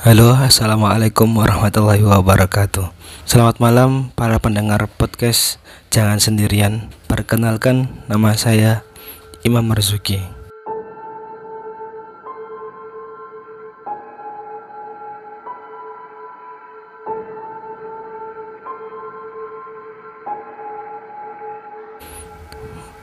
Halo, 0.00 0.32
assalamualaikum 0.32 1.28
warahmatullahi 1.28 2.00
wabarakatuh. 2.00 2.88
Selamat 3.28 3.60
malam 3.60 4.08
para 4.16 4.40
pendengar 4.40 4.88
podcast 4.88 5.60
Jangan 5.92 6.16
Sendirian. 6.16 6.88
Perkenalkan, 7.04 8.00
nama 8.08 8.32
saya 8.32 8.80
Imam 9.44 9.60
Marzuki. 9.60 10.24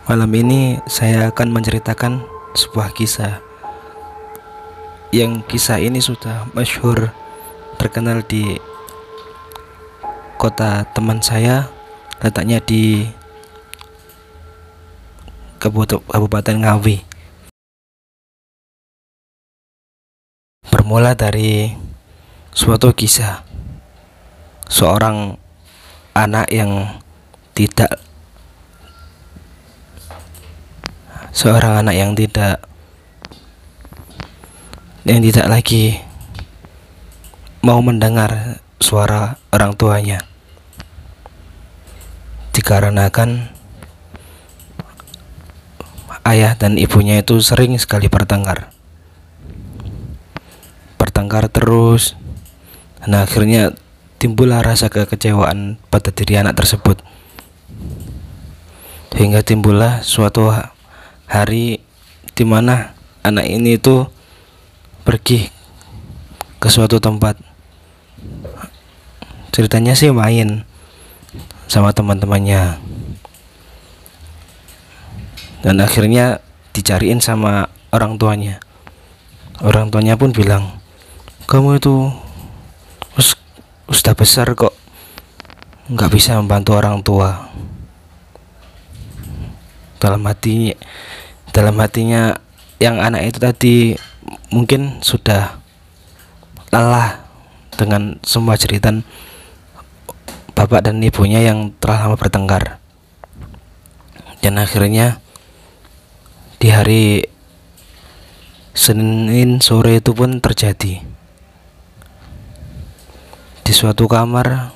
Malam 0.09 0.31
ini 0.33 0.81
saya 0.89 1.29
akan 1.29 1.61
menceritakan 1.61 2.25
sebuah 2.57 2.89
kisah 2.97 3.46
yang 5.15 5.39
kisah 5.47 5.79
ini 5.79 6.03
sudah 6.03 6.51
masyhur 6.51 7.15
terkenal 7.79 8.19
di 8.27 8.59
kota 10.35 10.83
teman 10.91 11.23
saya 11.23 11.71
letaknya 12.19 12.59
di 12.59 13.07
Kabupaten 15.57 16.57
Ngawi. 16.61 17.01
Bermula 20.69 21.17
dari 21.17 21.73
suatu 22.53 22.93
kisah. 22.93 23.41
Seorang 24.67 25.39
anak 26.13 26.51
yang 26.51 27.01
tidak 27.55 28.03
seorang 31.31 31.85
anak 31.85 31.95
yang 31.95 32.11
tidak 32.13 32.61
yang 35.07 35.23
tidak 35.23 35.47
lagi 35.47 36.03
mau 37.63 37.79
mendengar 37.79 38.59
suara 38.83 39.39
orang 39.55 39.71
tuanya. 39.79 40.19
Dikarenakan 42.51 43.47
ayah 46.27 46.59
dan 46.59 46.75
ibunya 46.75 47.23
itu 47.23 47.39
sering 47.39 47.79
sekali 47.79 48.11
bertengkar. 48.11 48.75
Bertengkar 50.99 51.47
terus. 51.47 52.19
Dan 52.99 53.15
akhirnya 53.23 53.71
timbullah 54.19 54.59
rasa 54.59 54.91
kekecewaan 54.91 55.79
pada 55.87 56.11
diri 56.11 56.35
anak 56.35 56.59
tersebut. 56.59 56.99
Hingga 59.15 59.39
timbullah 59.47 60.03
suatu 60.03 60.51
hari 61.31 61.79
di 62.35 62.43
mana 62.43 62.91
anak 63.23 63.47
ini 63.47 63.79
itu 63.79 64.11
pergi 65.07 65.47
ke 66.59 66.67
suatu 66.67 66.99
tempat. 66.99 67.39
Ceritanya 69.55 69.95
sih 69.95 70.11
main 70.11 70.67
sama 71.71 71.95
teman-temannya. 71.95 72.75
Dan 75.63 75.79
akhirnya 75.79 76.43
dicariin 76.75 77.23
sama 77.23 77.71
orang 77.95 78.19
tuanya. 78.19 78.59
Orang 79.63 79.95
tuanya 79.95 80.19
pun 80.19 80.35
bilang 80.35 80.75
kamu 81.47 81.79
itu 81.79 82.11
sudah 83.87 84.11
besar 84.11 84.51
kok. 84.59 84.75
Nggak 85.87 86.11
bisa 86.11 86.35
membantu 86.35 86.75
orang 86.75 86.99
tua. 86.99 87.47
Dalam 90.03 90.19
hati 90.27 90.75
dalam 91.55 91.79
hatinya 91.79 92.35
yang 92.77 92.99
anak 92.99 93.31
itu 93.31 93.39
tadi 93.39 93.75
mungkin 94.51 94.99
sudah 95.03 95.59
lelah 96.71 97.23
dengan 97.77 98.17
semua 98.25 98.57
cerita 98.59 98.91
bapak 100.57 100.89
dan 100.89 100.97
ibunya 101.05 101.45
yang 101.45 101.71
telah 101.77 102.09
lama 102.09 102.15
bertengkar. 102.17 102.81
Dan 104.41 104.57
akhirnya 104.57 105.21
di 106.57 106.73
hari 106.73 107.05
Senin 108.77 109.57
sore 109.57 110.01
itu 110.01 110.13
pun 110.13 110.37
terjadi. 110.37 111.01
Di 113.65 113.73
suatu 113.73 114.05
kamar 114.05 114.73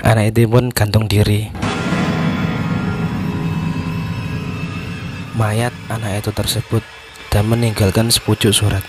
anak 0.00 0.32
itu 0.32 0.48
pun 0.48 0.72
gantung 0.72 1.04
diri. 1.08 1.52
Mayat 5.36 5.70
anak 5.92 6.24
itu 6.24 6.30
tersebut 6.32 6.82
dan 7.28 7.48
meninggalkan 7.48 8.08
sepucuk 8.08 8.52
surat. 8.52 8.84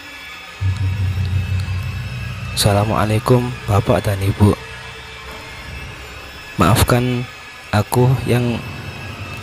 Assalamualaikum 2.56 3.52
Bapak 3.68 4.04
dan 4.04 4.20
Ibu. 4.20 4.56
Maafkan 6.60 7.24
aku 7.72 8.12
yang 8.28 8.60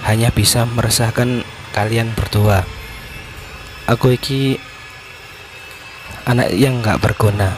hanya 0.05 0.29
bisa 0.29 0.69
meresahkan 0.69 1.45
kalian 1.73 2.12
berdua. 2.12 2.69
Aku 3.89 4.12
iki 4.12 4.61
anak 6.29 6.53
yang 6.53 6.85
gak 6.85 7.01
berguna. 7.01 7.56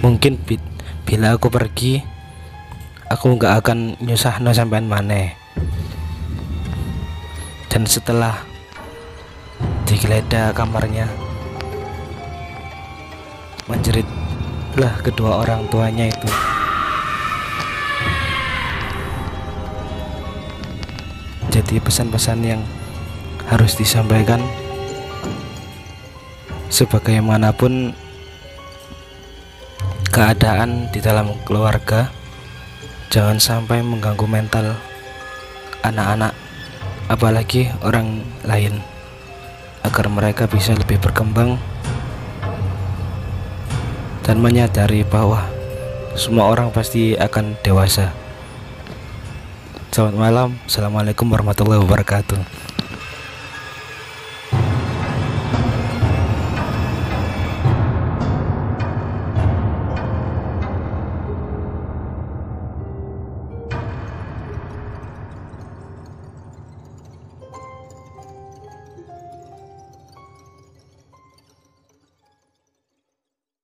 Mungkin 0.00 0.40
bila 1.04 1.36
aku 1.36 1.52
pergi, 1.52 2.00
aku 3.12 3.36
gak 3.36 3.66
akan 3.66 4.00
nyusah 4.00 4.40
no 4.40 4.56
sampean 4.56 4.88
maneh 4.88 5.40
dan 7.70 7.86
setelah 7.86 8.42
digeledah 9.90 10.54
kamarnya. 10.54 11.10
Menjeritlah 13.66 14.94
kedua 15.02 15.42
orang 15.42 15.66
tuanya 15.66 16.06
itu. 16.06 16.30
Jadi 21.50 21.82
pesan-pesan 21.82 22.38
yang 22.46 22.62
harus 23.50 23.74
disampaikan 23.74 24.38
sebagaimanapun 26.70 27.90
keadaan 30.14 30.86
di 30.94 31.02
dalam 31.02 31.34
keluarga 31.42 32.14
jangan 33.10 33.42
sampai 33.42 33.82
mengganggu 33.82 34.22
mental 34.30 34.78
anak-anak 35.82 36.30
apalagi 37.10 37.74
orang 37.82 38.22
lain 38.46 38.78
agar 39.80 40.06
mereka 40.12 40.44
bisa 40.44 40.76
lebih 40.76 41.00
berkembang 41.00 41.56
dan 44.24 44.36
menyadari 44.38 45.02
bahwa 45.02 45.48
semua 46.14 46.52
orang 46.52 46.70
pasti 46.70 47.16
akan 47.16 47.56
dewasa. 47.64 48.12
Selamat 49.90 50.14
malam, 50.14 50.48
assalamualaikum 50.70 51.26
warahmatullahi 51.26 51.82
wabarakatuh. 51.82 52.69